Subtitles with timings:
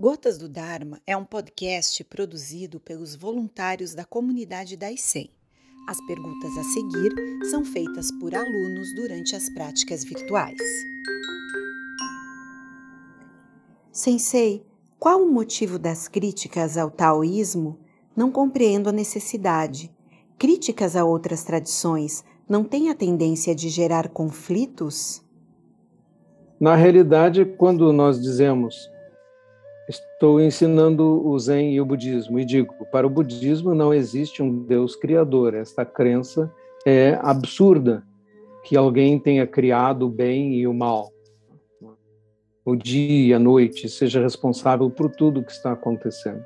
[0.00, 5.28] Gotas do Dharma é um podcast produzido pelos voluntários da comunidade da ICEM.
[5.88, 7.12] As perguntas a seguir
[7.50, 10.56] são feitas por alunos durante as práticas virtuais.
[13.90, 14.64] Sensei,
[15.00, 17.80] qual o motivo das críticas ao taoísmo?
[18.16, 19.92] Não compreendo a necessidade.
[20.38, 25.24] Críticas a outras tradições não têm a tendência de gerar conflitos?
[26.60, 28.88] Na realidade, quando nós dizemos
[29.88, 34.64] estou ensinando o Zen e o budismo e digo, para o budismo não existe um
[34.64, 35.54] Deus criador.
[35.54, 36.52] Esta crença
[36.86, 38.04] é absurda
[38.64, 41.10] que alguém tenha criado o bem e o mal.
[42.64, 46.44] O dia e a noite seja responsável por tudo que está acontecendo.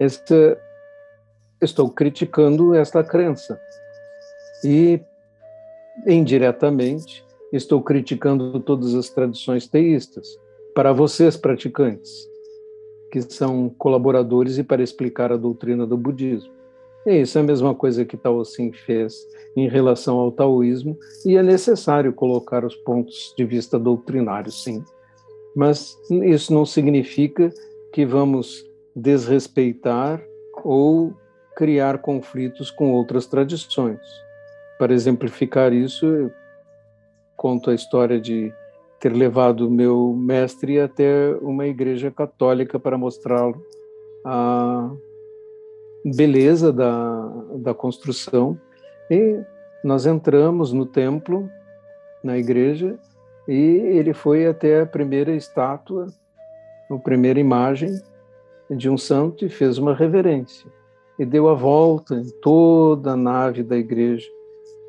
[0.00, 0.58] Esta,
[1.60, 3.60] estou criticando esta crença
[4.64, 4.98] e
[6.06, 10.26] indiretamente estou criticando todas as tradições teístas
[10.74, 12.35] para vocês praticantes
[13.24, 16.52] que são colaboradores e para explicar a doutrina do budismo.
[17.06, 19.14] E isso é a mesma coisa que Tao Xin fez
[19.56, 24.84] em relação ao taoísmo, e é necessário colocar os pontos de vista doutrinários, sim.
[25.54, 27.50] Mas isso não significa
[27.90, 30.22] que vamos desrespeitar
[30.62, 31.14] ou
[31.56, 34.00] criar conflitos com outras tradições.
[34.78, 36.30] Para exemplificar isso, eu
[37.34, 38.52] conto a história de
[38.98, 43.62] ter levado meu mestre até uma igreja católica para mostrá-lo
[44.24, 44.90] a
[46.04, 48.58] beleza da, da construção.
[49.10, 49.40] E
[49.84, 51.48] nós entramos no templo,
[52.22, 52.98] na igreja,
[53.46, 56.06] e ele foi até a primeira estátua,
[56.90, 58.00] a primeira imagem
[58.70, 60.70] de um santo e fez uma reverência.
[61.18, 64.35] E deu a volta em toda a nave da igreja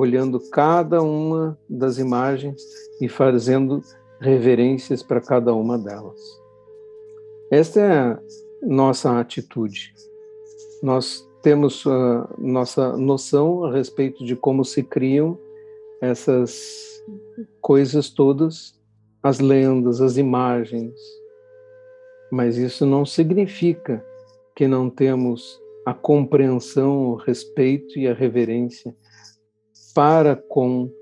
[0.00, 2.62] olhando cada uma das imagens
[3.02, 3.82] e fazendo
[4.18, 6.18] reverências para cada uma delas.
[7.50, 8.20] Esta é a
[8.62, 9.92] nossa atitude.
[10.82, 15.38] Nós temos a nossa noção a respeito de como se criam
[16.00, 17.04] essas
[17.60, 18.80] coisas todas,
[19.22, 20.94] as lendas, as imagens.
[22.32, 24.02] Mas isso não significa
[24.56, 28.94] que não temos a compreensão, o respeito e a reverência
[29.94, 30.92] para com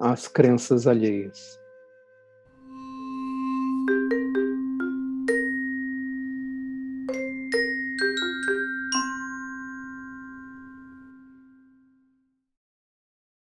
[0.00, 1.58] as crenças alheias.